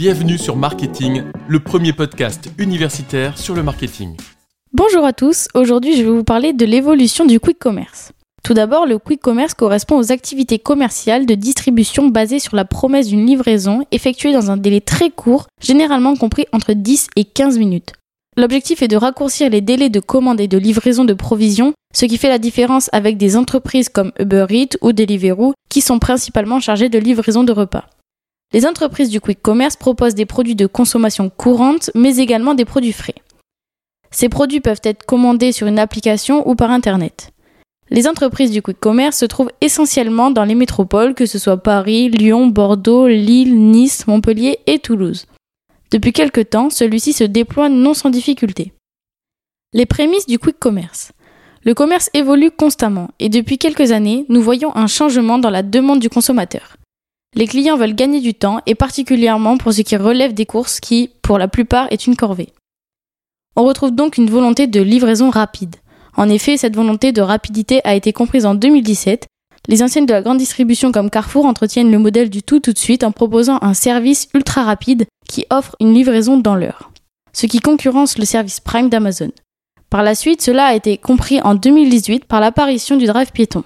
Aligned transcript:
Bienvenue 0.00 0.38
sur 0.38 0.56
Marketing, 0.56 1.24
le 1.46 1.60
premier 1.60 1.92
podcast 1.92 2.50
universitaire 2.56 3.36
sur 3.36 3.54
le 3.54 3.62
marketing. 3.62 4.16
Bonjour 4.72 5.04
à 5.04 5.12
tous, 5.12 5.48
aujourd'hui 5.52 5.94
je 5.94 6.02
vais 6.02 6.10
vous 6.10 6.24
parler 6.24 6.54
de 6.54 6.64
l'évolution 6.64 7.26
du 7.26 7.38
quick 7.38 7.58
commerce. 7.58 8.12
Tout 8.42 8.54
d'abord, 8.54 8.86
le 8.86 8.96
quick 8.96 9.20
commerce 9.20 9.52
correspond 9.52 9.98
aux 9.98 10.10
activités 10.10 10.58
commerciales 10.58 11.26
de 11.26 11.34
distribution 11.34 12.08
basées 12.08 12.38
sur 12.38 12.56
la 12.56 12.64
promesse 12.64 13.08
d'une 13.08 13.26
livraison 13.26 13.84
effectuée 13.90 14.32
dans 14.32 14.50
un 14.50 14.56
délai 14.56 14.80
très 14.80 15.10
court, 15.10 15.48
généralement 15.60 16.16
compris 16.16 16.46
entre 16.54 16.72
10 16.72 17.08
et 17.16 17.26
15 17.26 17.58
minutes. 17.58 17.92
L'objectif 18.38 18.80
est 18.80 18.88
de 18.88 18.96
raccourcir 18.96 19.50
les 19.50 19.60
délais 19.60 19.90
de 19.90 20.00
commande 20.00 20.40
et 20.40 20.48
de 20.48 20.56
livraison 20.56 21.04
de 21.04 21.12
provisions, 21.12 21.74
ce 21.94 22.06
qui 22.06 22.16
fait 22.16 22.30
la 22.30 22.38
différence 22.38 22.88
avec 22.94 23.18
des 23.18 23.36
entreprises 23.36 23.90
comme 23.90 24.12
Uber 24.18 24.46
Eats 24.48 24.78
ou 24.80 24.92
Deliveroo 24.92 25.52
qui 25.68 25.82
sont 25.82 25.98
principalement 25.98 26.58
chargées 26.58 26.88
de 26.88 26.98
livraison 26.98 27.44
de 27.44 27.52
repas. 27.52 27.84
Les 28.52 28.66
entreprises 28.66 29.10
du 29.10 29.20
quick 29.20 29.40
commerce 29.40 29.76
proposent 29.76 30.16
des 30.16 30.26
produits 30.26 30.56
de 30.56 30.66
consommation 30.66 31.30
courante, 31.30 31.90
mais 31.94 32.16
également 32.16 32.54
des 32.54 32.64
produits 32.64 32.92
frais. 32.92 33.14
Ces 34.10 34.28
produits 34.28 34.60
peuvent 34.60 34.80
être 34.82 35.06
commandés 35.06 35.52
sur 35.52 35.68
une 35.68 35.78
application 35.78 36.48
ou 36.48 36.56
par 36.56 36.72
Internet. 36.72 37.30
Les 37.90 38.08
entreprises 38.08 38.50
du 38.50 38.60
quick 38.60 38.80
commerce 38.80 39.18
se 39.18 39.24
trouvent 39.24 39.52
essentiellement 39.60 40.32
dans 40.32 40.44
les 40.44 40.56
métropoles, 40.56 41.14
que 41.14 41.26
ce 41.26 41.38
soit 41.38 41.58
Paris, 41.58 42.08
Lyon, 42.08 42.48
Bordeaux, 42.48 43.06
Lille, 43.06 43.56
Nice, 43.56 44.08
Montpellier 44.08 44.58
et 44.66 44.80
Toulouse. 44.80 45.26
Depuis 45.92 46.12
quelque 46.12 46.40
temps, 46.40 46.70
celui-ci 46.70 47.12
se 47.12 47.24
déploie 47.24 47.68
non 47.68 47.94
sans 47.94 48.10
difficulté. 48.10 48.72
Les 49.72 49.86
prémices 49.86 50.26
du 50.26 50.40
quick 50.40 50.58
commerce. 50.58 51.12
Le 51.64 51.74
commerce 51.74 52.10
évolue 52.14 52.50
constamment 52.50 53.10
et 53.20 53.28
depuis 53.28 53.58
quelques 53.58 53.92
années, 53.92 54.24
nous 54.28 54.42
voyons 54.42 54.74
un 54.76 54.88
changement 54.88 55.38
dans 55.38 55.50
la 55.50 55.62
demande 55.62 56.00
du 56.00 56.08
consommateur. 56.08 56.76
Les 57.36 57.46
clients 57.46 57.76
veulent 57.76 57.94
gagner 57.94 58.20
du 58.20 58.34
temps 58.34 58.60
et 58.66 58.74
particulièrement 58.74 59.56
pour 59.56 59.72
ce 59.72 59.82
qui 59.82 59.96
relève 59.96 60.34
des 60.34 60.46
courses 60.46 60.80
qui, 60.80 61.10
pour 61.22 61.38
la 61.38 61.46
plupart, 61.46 61.86
est 61.90 62.06
une 62.06 62.16
corvée. 62.16 62.52
On 63.54 63.64
retrouve 63.64 63.94
donc 63.94 64.18
une 64.18 64.30
volonté 64.30 64.66
de 64.66 64.80
livraison 64.80 65.30
rapide. 65.30 65.76
En 66.16 66.28
effet, 66.28 66.56
cette 66.56 66.74
volonté 66.74 67.12
de 67.12 67.22
rapidité 67.22 67.80
a 67.84 67.94
été 67.94 68.12
comprise 68.12 68.46
en 68.46 68.54
2017. 68.54 69.26
Les 69.68 69.82
anciennes 69.82 70.06
de 70.06 70.12
la 70.12 70.22
grande 70.22 70.38
distribution 70.38 70.90
comme 70.90 71.10
Carrefour 71.10 71.46
entretiennent 71.46 71.92
le 71.92 71.98
modèle 71.98 72.30
du 72.30 72.42
tout 72.42 72.58
tout 72.58 72.72
de 72.72 72.78
suite 72.78 73.04
en 73.04 73.12
proposant 73.12 73.58
un 73.62 73.74
service 73.74 74.28
ultra 74.34 74.64
rapide 74.64 75.06
qui 75.28 75.46
offre 75.50 75.76
une 75.78 75.94
livraison 75.94 76.36
dans 76.36 76.56
l'heure, 76.56 76.90
ce 77.32 77.46
qui 77.46 77.60
concurrence 77.60 78.18
le 78.18 78.24
service 78.24 78.58
Prime 78.58 78.88
d'Amazon. 78.88 79.30
Par 79.88 80.02
la 80.02 80.14
suite, 80.14 80.42
cela 80.42 80.66
a 80.66 80.74
été 80.74 80.96
compris 80.96 81.40
en 81.42 81.54
2018 81.54 82.24
par 82.24 82.40
l'apparition 82.40 82.96
du 82.96 83.06
drive 83.06 83.30
piéton. 83.32 83.64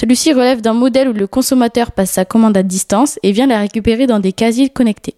Celui-ci 0.00 0.32
relève 0.32 0.60
d'un 0.60 0.74
modèle 0.74 1.08
où 1.08 1.12
le 1.12 1.26
consommateur 1.26 1.90
passe 1.90 2.12
sa 2.12 2.24
commande 2.24 2.56
à 2.56 2.62
distance 2.62 3.18
et 3.24 3.32
vient 3.32 3.48
la 3.48 3.58
récupérer 3.58 4.06
dans 4.06 4.20
des 4.20 4.30
casiers 4.32 4.68
connectés. 4.68 5.16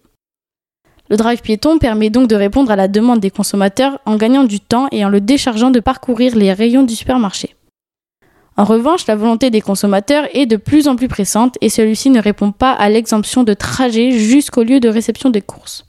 Le 1.07 1.17
drive 1.17 1.41
piéton 1.41 1.77
permet 1.77 2.09
donc 2.09 2.27
de 2.27 2.35
répondre 2.35 2.71
à 2.71 2.75
la 2.75 2.87
demande 2.87 3.19
des 3.19 3.29
consommateurs 3.29 3.99
en 4.05 4.15
gagnant 4.15 4.43
du 4.43 4.59
temps 4.59 4.87
et 4.91 5.05
en 5.05 5.09
le 5.09 5.21
déchargeant 5.21 5.69
de 5.69 5.79
parcourir 5.79 6.35
les 6.35 6.51
rayons 6.51 6.81
du 6.81 6.95
supermarché. 6.95 7.55
En 8.57 8.63
revanche, 8.63 9.05
la 9.05 9.15
volonté 9.15 9.51
des 9.51 9.61
consommateurs 9.61 10.27
est 10.33 10.47
de 10.47 10.57
plus 10.57 10.87
en 10.87 10.95
plus 10.95 11.07
pressante 11.07 11.59
et 11.61 11.69
celui-ci 11.69 12.09
ne 12.09 12.19
répond 12.19 12.51
pas 12.51 12.71
à 12.71 12.89
l'exemption 12.89 13.43
de 13.43 13.53
trajet 13.53 14.09
jusqu'au 14.09 14.63
lieu 14.63 14.79
de 14.79 14.89
réception 14.89 15.29
des 15.29 15.43
courses. 15.43 15.85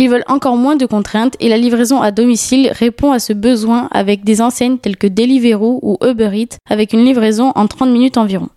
Ils 0.00 0.08
veulent 0.08 0.24
encore 0.28 0.56
moins 0.56 0.76
de 0.76 0.86
contraintes 0.86 1.36
et 1.40 1.48
la 1.48 1.58
livraison 1.58 2.00
à 2.00 2.12
domicile 2.12 2.70
répond 2.72 3.10
à 3.10 3.18
ce 3.18 3.32
besoin 3.32 3.88
avec 3.90 4.22
des 4.22 4.40
enseignes 4.40 4.78
telles 4.78 4.96
que 4.96 5.08
Deliveroo 5.08 5.80
ou 5.82 5.98
Uber 6.06 6.30
Eats 6.32 6.56
avec 6.70 6.92
une 6.92 7.04
livraison 7.04 7.50
en 7.56 7.66
30 7.66 7.90
minutes 7.90 8.16
environ. 8.16 8.48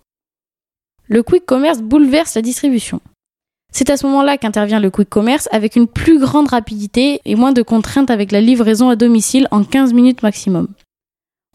Le 1.08 1.24
quick 1.24 1.44
commerce 1.44 1.80
bouleverse 1.80 2.36
la 2.36 2.42
distribution. 2.42 3.00
C'est 3.72 3.90
à 3.90 3.96
ce 3.96 4.06
moment-là 4.06 4.38
qu'intervient 4.38 4.78
le 4.78 4.90
quick 4.90 5.08
commerce 5.08 5.48
avec 5.50 5.74
une 5.74 5.88
plus 5.88 6.20
grande 6.20 6.48
rapidité 6.48 7.20
et 7.24 7.34
moins 7.34 7.52
de 7.52 7.62
contraintes 7.62 8.10
avec 8.10 8.30
la 8.30 8.40
livraison 8.40 8.88
à 8.88 8.94
domicile 8.94 9.48
en 9.50 9.64
15 9.64 9.94
minutes 9.94 10.22
maximum. 10.22 10.68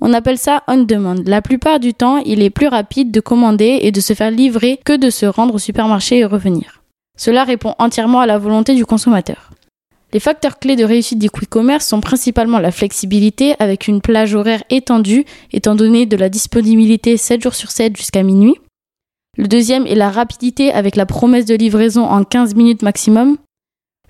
On 0.02 0.14
appelle 0.14 0.38
ça 0.38 0.64
on 0.68 0.84
demand. 0.84 1.16
La 1.26 1.42
plupart 1.42 1.80
du 1.80 1.94
temps, 1.94 2.18
il 2.18 2.42
est 2.42 2.50
plus 2.50 2.68
rapide 2.68 3.12
de 3.12 3.22
commander 3.22 3.80
et 3.82 3.92
de 3.92 4.02
se 4.02 4.14
faire 4.14 4.32
livrer 4.32 4.80
que 4.84 4.98
de 4.98 5.10
se 5.10 5.26
rendre 5.26 5.56
au 5.56 5.60
supermarché 5.60 6.20
et 6.20 6.26
revenir. 6.26 6.82
Cela 7.18 7.46
répond 7.46 7.74
entièrement 7.80 8.20
à 8.20 8.26
la 8.26 8.38
volonté 8.38 8.76
du 8.76 8.86
consommateur. 8.86 9.52
Les 10.14 10.20
facteurs 10.20 10.60
clés 10.60 10.76
de 10.76 10.86
réussite 10.86 11.20
du 11.20 11.30
quick 11.30 11.50
commerce 11.50 11.86
sont 11.86 12.02
principalement 12.02 12.60
la 12.60 12.72
flexibilité 12.72 13.56
avec 13.60 13.88
une 13.88 14.02
plage 14.02 14.36
horaire 14.36 14.64
étendue 14.70 15.26
étant 15.52 15.76
donné 15.76 16.06
de 16.06 16.16
la 16.16 16.30
disponibilité 16.30 17.18
7 17.18 17.44
jours 17.44 17.56
sur 17.56 17.72
7 17.72 17.98
jusqu'à 17.98 18.24
minuit, 18.24 18.56
le 19.38 19.48
deuxième 19.48 19.86
est 19.86 19.96
la 19.96 20.10
rapidité 20.10 20.72
avec 20.72 20.96
la 20.96 21.06
promesse 21.06 21.46
de 21.46 21.54
livraison 21.54 22.06
en 22.06 22.24
15 22.24 22.56
minutes 22.56 22.82
maximum. 22.82 23.38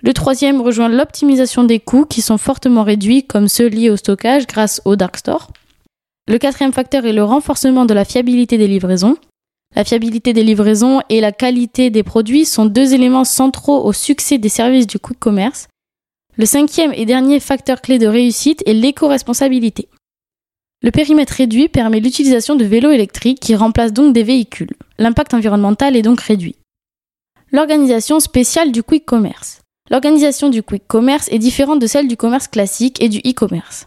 Le 0.02 0.14
troisième 0.14 0.62
rejoint 0.62 0.88
l'optimisation 0.88 1.64
des 1.64 1.80
coûts 1.80 2.06
qui 2.06 2.22
sont 2.22 2.38
fortement 2.38 2.82
réduits 2.82 3.24
comme 3.24 3.46
ceux 3.46 3.66
liés 3.66 3.90
au 3.90 3.96
stockage 3.96 4.46
grâce 4.46 4.80
au 4.86 4.96
dark 4.96 5.18
store. 5.18 5.48
Le 6.28 6.38
quatrième 6.38 6.72
facteur 6.72 7.04
est 7.04 7.12
le 7.12 7.24
renforcement 7.24 7.84
de 7.84 7.92
la 7.92 8.06
fiabilité 8.06 8.56
des 8.56 8.68
livraisons. 8.68 9.16
La 9.76 9.84
fiabilité 9.84 10.32
des 10.32 10.44
livraisons 10.44 11.02
et 11.10 11.20
la 11.20 11.32
qualité 11.32 11.90
des 11.90 12.02
produits 12.02 12.46
sont 12.46 12.64
deux 12.64 12.94
éléments 12.94 13.24
centraux 13.24 13.84
au 13.84 13.92
succès 13.92 14.38
des 14.38 14.48
services 14.48 14.86
du 14.86 14.98
quick 14.98 15.18
commerce. 15.18 15.68
Le 16.38 16.46
cinquième 16.46 16.92
et 16.94 17.04
dernier 17.04 17.40
facteur 17.40 17.80
clé 17.80 17.98
de 17.98 18.06
réussite 18.06 18.62
est 18.64 18.72
l'éco-responsabilité. 18.72 19.88
Le 20.84 20.92
périmètre 20.92 21.32
réduit 21.32 21.68
permet 21.68 21.98
l'utilisation 21.98 22.54
de 22.54 22.64
vélos 22.64 22.92
électriques 22.92 23.40
qui 23.40 23.56
remplacent 23.56 23.92
donc 23.92 24.14
des 24.14 24.22
véhicules. 24.22 24.70
L'impact 24.98 25.34
environnemental 25.34 25.96
est 25.96 26.02
donc 26.02 26.20
réduit. 26.20 26.54
L'organisation 27.50 28.20
spéciale 28.20 28.70
du 28.70 28.84
quick 28.84 29.04
commerce. 29.04 29.62
L'organisation 29.90 30.48
du 30.48 30.62
quick 30.62 30.86
commerce 30.86 31.26
est 31.32 31.40
différente 31.40 31.80
de 31.80 31.88
celle 31.88 32.06
du 32.06 32.16
commerce 32.16 32.46
classique 32.46 33.02
et 33.02 33.08
du 33.08 33.18
e-commerce. 33.26 33.86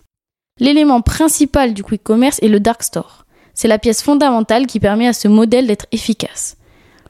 L'élément 0.59 0.99
principal 0.99 1.73
du 1.73 1.83
quick 1.83 2.03
commerce 2.03 2.39
est 2.41 2.49
le 2.49 2.59
dark 2.59 2.83
store. 2.83 3.25
C'est 3.53 3.69
la 3.69 3.79
pièce 3.79 4.01
fondamentale 4.01 4.67
qui 4.67 4.81
permet 4.81 5.07
à 5.07 5.13
ce 5.13 5.29
modèle 5.29 5.67
d'être 5.67 5.85
efficace. 5.93 6.57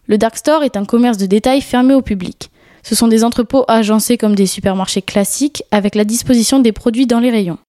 Le 0.06 0.20
dark 0.20 0.38
store 0.38 0.64
est 0.64 0.78
un 0.78 0.86
commerce 0.86 1.18
de 1.18 1.26
détail 1.26 1.62
fermé 1.62 1.96
au 1.96 2.04
public. 2.04 2.51
Ce 2.84 2.96
sont 2.96 3.08
des 3.08 3.24
entrepôts 3.24 3.66
agencés 3.68 4.18
comme 4.18 4.36
des 4.36 4.46
supermarchés 4.46 5.02
classiques 5.02 5.64
avec 5.72 5.96
la 5.96 6.04
disposition 6.04 6.60
des 6.60 6.72
produits 6.72 7.08
dans 7.08 7.20
les 7.20 7.32
rayons. 7.32 7.60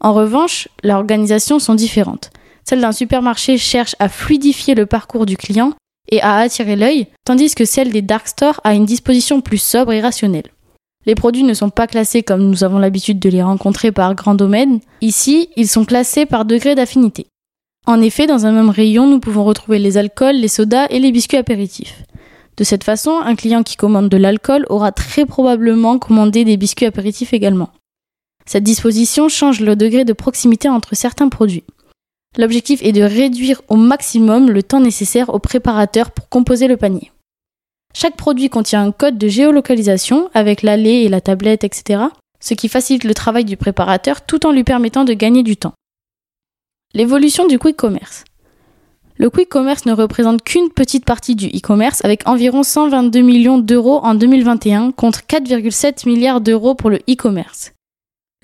En 0.00 0.12
revanche, 0.12 0.68
leurs 0.82 0.98
organisations 0.98 1.58
sont 1.58 1.74
différentes. 1.74 2.30
Celle 2.64 2.80
d'un 2.80 2.92
supermarché 2.92 3.58
cherche 3.58 3.96
à 3.98 4.08
fluidifier 4.08 4.74
le 4.74 4.86
parcours 4.86 5.26
du 5.26 5.36
client 5.36 5.72
et 6.10 6.20
à 6.22 6.36
attirer 6.36 6.76
l'œil, 6.76 7.06
tandis 7.24 7.54
que 7.54 7.64
celle 7.64 7.92
des 7.92 8.02
dark 8.02 8.28
stores 8.28 8.60
a 8.64 8.74
une 8.74 8.84
disposition 8.84 9.40
plus 9.40 9.58
sobre 9.58 9.92
et 9.92 10.00
rationnelle. 10.00 10.50
Les 11.06 11.14
produits 11.14 11.44
ne 11.44 11.54
sont 11.54 11.70
pas 11.70 11.86
classés 11.86 12.22
comme 12.22 12.42
nous 12.42 12.64
avons 12.64 12.78
l'habitude 12.78 13.18
de 13.18 13.30
les 13.30 13.42
rencontrer 13.42 13.92
par 13.92 14.14
grand 14.14 14.34
domaine. 14.34 14.80
Ici, 15.00 15.48
ils 15.56 15.68
sont 15.68 15.84
classés 15.84 16.26
par 16.26 16.44
degré 16.44 16.74
d'affinité. 16.74 17.26
En 17.86 18.02
effet, 18.02 18.26
dans 18.26 18.44
un 18.44 18.52
même 18.52 18.68
rayon, 18.68 19.06
nous 19.06 19.20
pouvons 19.20 19.44
retrouver 19.44 19.78
les 19.78 19.96
alcools, 19.96 20.36
les 20.36 20.48
sodas 20.48 20.86
et 20.90 20.98
les 20.98 21.10
biscuits 21.10 21.38
apéritifs. 21.38 22.02
De 22.58 22.64
cette 22.64 22.82
façon, 22.82 23.20
un 23.20 23.36
client 23.36 23.62
qui 23.62 23.76
commande 23.76 24.08
de 24.08 24.16
l'alcool 24.16 24.66
aura 24.68 24.90
très 24.90 25.24
probablement 25.24 26.00
commandé 26.00 26.44
des 26.44 26.56
biscuits 26.56 26.86
apéritifs 26.86 27.32
également. 27.32 27.70
Cette 28.46 28.64
disposition 28.64 29.28
change 29.28 29.60
le 29.60 29.76
degré 29.76 30.04
de 30.04 30.12
proximité 30.12 30.68
entre 30.68 30.96
certains 30.96 31.28
produits. 31.28 31.62
L'objectif 32.36 32.80
est 32.82 32.92
de 32.92 33.02
réduire 33.02 33.62
au 33.68 33.76
maximum 33.76 34.50
le 34.50 34.64
temps 34.64 34.80
nécessaire 34.80 35.32
au 35.32 35.38
préparateur 35.38 36.10
pour 36.10 36.28
composer 36.28 36.66
le 36.66 36.76
panier. 36.76 37.12
Chaque 37.94 38.16
produit 38.16 38.50
contient 38.50 38.82
un 38.82 38.90
code 38.90 39.18
de 39.18 39.28
géolocalisation 39.28 40.28
avec 40.34 40.62
l'allée 40.62 41.04
et 41.04 41.08
la 41.08 41.20
tablette, 41.20 41.62
etc., 41.62 42.06
ce 42.40 42.54
qui 42.54 42.68
facilite 42.68 43.04
le 43.04 43.14
travail 43.14 43.44
du 43.44 43.56
préparateur 43.56 44.26
tout 44.26 44.46
en 44.46 44.52
lui 44.52 44.64
permettant 44.64 45.04
de 45.04 45.12
gagner 45.12 45.44
du 45.44 45.56
temps. 45.56 45.74
L'évolution 46.92 47.46
du 47.46 47.58
quick 47.58 47.76
commerce. 47.76 48.24
Le 49.20 49.30
quick 49.30 49.48
commerce 49.48 49.84
ne 49.84 49.92
représente 49.92 50.44
qu'une 50.44 50.70
petite 50.70 51.04
partie 51.04 51.34
du 51.34 51.48
e-commerce 51.48 52.04
avec 52.04 52.22
environ 52.28 52.62
122 52.62 53.20
millions 53.20 53.58
d'euros 53.58 53.98
en 54.04 54.14
2021 54.14 54.92
contre 54.92 55.22
4,7 55.28 56.08
milliards 56.08 56.40
d'euros 56.40 56.76
pour 56.76 56.88
le 56.88 56.98
e-commerce. 57.10 57.72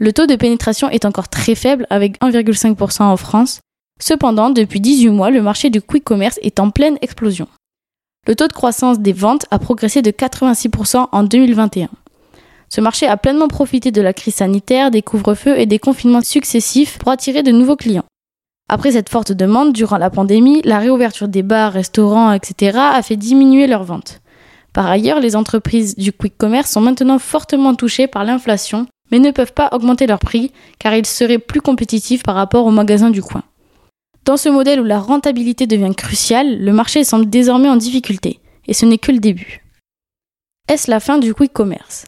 Le 0.01 0.13
taux 0.13 0.27
de 0.27 0.35
pénétration 0.35 0.89
est 0.91 1.05
encore 1.05 1.29
très 1.29 1.55
faible 1.55 1.87
avec 1.91 2.21
1,5% 2.21 3.05
en 3.05 3.17
France. 3.17 3.61
Cependant, 4.01 4.51
depuis 4.51 4.81
18 4.81 5.11
mois, 5.11 5.31
le 5.31 5.43
marché 5.43 5.71
du 5.71 5.81
quick 5.81 6.03
commerce 6.03 6.41
est 6.43 6.59
en 6.59 6.71
pleine 6.71 6.99
explosion. 7.03 7.47
Le 8.27 8.35
taux 8.35 8.49
de 8.49 8.53
croissance 8.53 8.99
des 8.99 9.13
ventes 9.13 9.47
a 9.53 9.61
progressé 9.61 10.03
de 10.03 10.11
86% 10.11 11.07
en 11.13 11.23
2021. 11.23 11.89
Ce 12.69 12.81
marché 12.81 13.07
a 13.07 13.17
pleinement 13.17 13.47
profité 13.47 13.93
de 13.93 14.03
la 14.03 14.13
crise 14.13 14.35
sanitaire, 14.35 14.91
des 14.91 15.03
couvre-feux 15.03 15.57
et 15.57 15.67
des 15.67 15.79
confinements 15.79 16.23
successifs 16.23 16.99
pour 16.99 17.13
attirer 17.13 17.45
de 17.45 17.53
nouveaux 17.53 17.77
clients. 17.77 18.05
Après 18.69 18.93
cette 18.93 19.09
forte 19.09 19.33
demande, 19.33 19.73
durant 19.73 19.99
la 19.99 20.11
pandémie, 20.11 20.63
la 20.65 20.79
réouverture 20.79 21.29
des 21.29 21.43
bars, 21.43 21.73
restaurants, 21.73 22.33
etc. 22.33 22.79
a 22.79 23.03
fait 23.03 23.17
diminuer 23.17 23.67
leurs 23.67 23.85
ventes. 23.85 24.21
Par 24.73 24.87
ailleurs, 24.87 25.21
les 25.21 25.37
entreprises 25.37 25.97
du 25.97 26.13
quick 26.13 26.37
commerce 26.37 26.71
sont 26.71 26.81
maintenant 26.81 27.19
fortement 27.19 27.75
touchées 27.75 28.07
par 28.07 28.25
l'inflation 28.25 28.87
mais 29.11 29.19
ne 29.19 29.31
peuvent 29.31 29.53
pas 29.53 29.69
augmenter 29.73 30.07
leur 30.07 30.19
prix 30.19 30.53
car 30.79 30.95
ils 30.95 31.07
seraient 31.07 31.39
plus 31.39 31.61
compétitifs 31.61 32.23
par 32.23 32.35
rapport 32.35 32.67
aux 32.67 32.71
magasins 32.71 33.11
du 33.11 33.23
coin. 33.23 33.43
Dans 34.25 34.37
ce 34.37 34.49
modèle 34.49 34.81
où 34.81 34.85
la 34.85 34.99
rentabilité 34.99 35.67
devient 35.67 35.95
cruciale, 35.95 36.59
le 36.59 36.73
marché 36.73 37.05
semble 37.05 37.29
désormais 37.29 37.69
en 37.69 37.77
difficulté, 37.77 38.41
et 38.67 38.73
ce 38.73 38.87
n'est 38.87 38.99
que 38.99 39.13
le 39.13 39.19
début. 39.19 39.63
est-ce 40.69 40.91
la 40.91 41.01
fin 41.01 41.19
du 41.19 41.35
quick 41.35 41.53
commerce? 41.53 42.07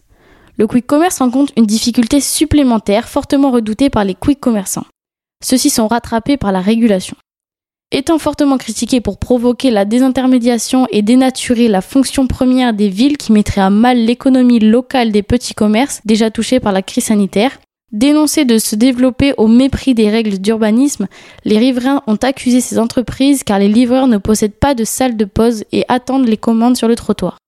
Le 0.57 0.67
quick 0.67 0.87
commerce 0.87 1.19
rencontre 1.19 1.53
une 1.59 1.67
difficulté 1.67 2.21
supplémentaire 2.23 3.07
fortement 3.09 3.51
redoutée 3.51 3.91
par 3.91 4.05
les 4.05 4.15
quick 4.15 4.41
commerçants. 4.41 4.87
Ceux-ci 5.45 5.71
sont 5.71 5.87
rattrapés 5.87 6.37
par 6.37 6.53
la 6.53 6.61
régulation. 6.61 7.17
Étant 7.93 8.19
fortement 8.19 8.59
critiqués 8.59 9.01
pour 9.01 9.19
provoquer 9.19 9.71
la 9.71 9.85
désintermédiation 9.85 10.89
et 10.91 11.03
dénaturer 11.03 11.69
la 11.69 11.81
fonction 11.81 12.27
première 12.27 12.75
des 12.75 12.89
villes 12.89 13.17
qui 13.17 13.31
mettrait 13.31 13.61
à 13.61 13.71
mal 13.71 13.99
l'économie 13.99 14.59
locale 14.59 15.13
des 15.13 15.23
petits 15.23 15.55
commerces 15.55 16.01
déjà 16.05 16.31
touchés 16.31 16.59
par 16.59 16.73
la 16.73 16.83
crise 16.83 17.05
sanitaire, 17.05 17.61
dénoncés 17.93 18.45
de 18.45 18.59
se 18.59 18.75
développer 18.75 19.35
au 19.37 19.47
mépris 19.47 19.95
des 19.95 20.11
règles 20.11 20.39
d'urbanisme, 20.39 21.07
les 21.45 21.59
riverains 21.59 22.03
ont 22.09 22.17
accusé 22.17 22.61
ces 22.61 22.81
entreprises 22.81 23.45
car 23.45 23.61
les 23.61 23.69
livreurs 23.69 24.09
ne 24.09 24.19
possèdent 24.19 24.59
pas 24.59 24.75
de 24.75 24.85
salle 24.85 25.17
de 25.17 25.25
pause 25.25 25.65
et 25.71 25.85
attendent 25.89 26.27
les 26.27 26.37
commandes 26.37 26.77
sur 26.77 26.89
le 26.89 26.97
trottoir. 26.97 27.39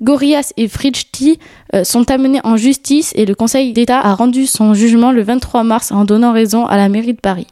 Gorias 0.00 0.52
et 0.56 0.68
Fridjti 0.68 1.38
euh, 1.74 1.82
sont 1.82 2.10
amenés 2.10 2.40
en 2.44 2.56
justice 2.56 3.12
et 3.16 3.26
le 3.26 3.34
Conseil 3.34 3.72
d'État 3.72 4.00
a 4.00 4.14
rendu 4.14 4.46
son 4.46 4.72
jugement 4.72 5.10
le 5.10 5.22
23 5.22 5.64
mars 5.64 5.90
en 5.90 6.04
donnant 6.04 6.32
raison 6.32 6.66
à 6.66 6.76
la 6.76 6.88
mairie 6.88 7.14
de 7.14 7.20
Paris. 7.20 7.48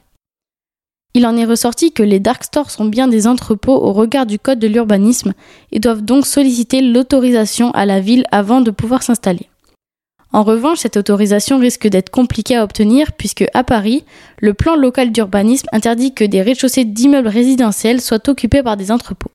Il 1.15 1.27
en 1.27 1.37
est 1.37 1.45
ressorti 1.45 1.93
que 1.93 2.03
les 2.03 2.21
dark 2.21 2.45
stores 2.45 2.71
sont 2.71 2.85
bien 2.85 3.09
des 3.09 3.27
entrepôts 3.27 3.75
au 3.75 3.93
regard 3.93 4.27
du 4.27 4.39
code 4.39 4.59
de 4.59 4.69
l'urbanisme 4.69 5.33
et 5.73 5.81
doivent 5.81 6.05
donc 6.05 6.27
solliciter 6.27 6.83
l'autorisation 6.83 7.71
à 7.73 7.85
la 7.85 8.01
ville 8.01 8.27
avant 8.31 8.61
de 8.61 8.71
pouvoir 8.71 9.03
s'installer. 9.03 9.49
En 10.33 10.43
revanche, 10.43 10.81
cette 10.81 10.99
autorisation 10.99 11.59
risque 11.59 11.89
d'être 11.89 12.11
compliquée 12.11 12.57
à 12.57 12.65
obtenir 12.65 13.13
puisque 13.13 13.47
à 13.55 13.65
Paris, 13.65 14.05
le 14.39 14.53
plan 14.55 14.77
local 14.77 15.11
d'urbanisme 15.11 15.69
interdit 15.73 16.13
que 16.13 16.25
des 16.25 16.43
rez-de-chaussée 16.43 16.85
d'immeubles 16.85 17.29
résidentiels 17.29 18.03
soient 18.03 18.29
occupés 18.29 18.63
par 18.63 18.77
des 18.77 18.93
entrepôts. 18.93 19.31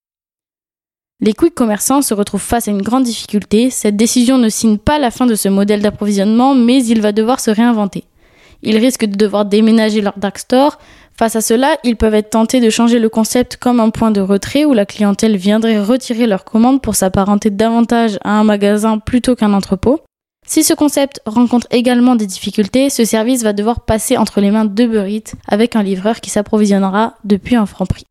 Les 1.21 1.33
quick 1.33 1.53
commerçants 1.53 2.01
se 2.01 2.13
retrouvent 2.13 2.41
face 2.41 2.67
à 2.67 2.71
une 2.71 2.81
grande 2.81 3.03
difficulté. 3.03 3.69
Cette 3.69 3.95
décision 3.95 4.37
ne 4.37 4.49
signe 4.49 4.77
pas 4.77 4.99
la 4.99 5.11
fin 5.11 5.27
de 5.27 5.35
ce 5.35 5.49
modèle 5.49 5.81
d'approvisionnement, 5.81 6.55
mais 6.55 6.83
il 6.83 7.01
va 7.01 7.11
devoir 7.11 7.39
se 7.39 7.51
réinventer. 7.51 8.05
Ils 8.63 8.77
risquent 8.77 9.05
de 9.05 9.15
devoir 9.15 9.45
déménager 9.45 10.01
leur 10.01 10.17
dark 10.17 10.39
store, 10.39 10.77
Face 11.21 11.35
à 11.35 11.41
cela, 11.41 11.77
ils 11.83 11.97
peuvent 11.97 12.15
être 12.15 12.31
tentés 12.31 12.59
de 12.59 12.71
changer 12.71 12.97
le 12.97 13.07
concept 13.07 13.57
comme 13.57 13.79
un 13.79 13.91
point 13.91 14.09
de 14.09 14.21
retrait 14.21 14.65
où 14.65 14.73
la 14.73 14.87
clientèle 14.87 15.37
viendrait 15.37 15.79
retirer 15.79 16.25
leur 16.25 16.43
commande 16.43 16.81
pour 16.81 16.95
s'apparenter 16.95 17.51
davantage 17.51 18.17
à 18.23 18.39
un 18.39 18.43
magasin 18.43 18.97
plutôt 18.97 19.35
qu'un 19.35 19.53
entrepôt. 19.53 19.99
Si 20.47 20.63
ce 20.63 20.73
concept 20.73 21.21
rencontre 21.27 21.67
également 21.69 22.15
des 22.15 22.25
difficultés, 22.25 22.89
ce 22.89 23.05
service 23.05 23.43
va 23.43 23.53
devoir 23.53 23.81
passer 23.81 24.17
entre 24.17 24.41
les 24.41 24.49
mains 24.49 24.65
de 24.65 25.07
Eats 25.07 25.33
avec 25.47 25.75
un 25.75 25.83
livreur 25.83 26.21
qui 26.21 26.31
s'approvisionnera 26.31 27.13
depuis 27.23 27.55
un 27.55 27.67
franc 27.67 27.85
prix. 27.85 28.05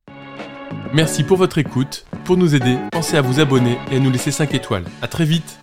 Merci 0.93 1.23
pour 1.23 1.37
votre 1.37 1.59
écoute. 1.59 2.05
Pour 2.25 2.37
nous 2.37 2.57
aider, 2.57 2.77
pensez 2.91 3.17
à 3.17 3.21
vous 3.21 3.39
abonner 3.39 3.79
et 3.93 3.97
à 3.97 4.01
nous 4.01 4.11
laisser 4.11 4.33
5 4.33 4.55
étoiles. 4.55 4.85
À 5.03 5.07
très 5.07 5.25
vite 5.25 5.61